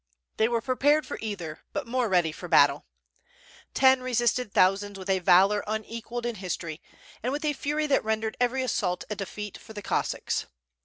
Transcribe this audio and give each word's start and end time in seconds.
They 0.37 0.47
were 0.47 0.61
prepared 0.61 1.05
for 1.05 1.19
either, 1.21 1.59
but 1.73 1.85
more 1.85 2.09
ready 2.09 2.31
for 2.31 2.47
battle. 2.47 2.85
Ten 3.75 4.01
resisted 4.01 4.51
thousands 4.51 4.97
with 4.97 5.11
a 5.11 5.19
valor 5.19 5.63
unequalled 5.67 6.25
in 6.25 6.37
history, 6.37 6.81
and 7.21 7.31
with 7.31 7.45
a 7.45 7.53
fury 7.53 7.85
that 7.85 8.03
rendered 8.03 8.35
every 8.39 8.63
assault 8.63 9.03
a 9.11 9.15
defeat 9.15 9.59
for 9.59 9.73
the 9.73 9.83
Cossacks. 9.83 10.47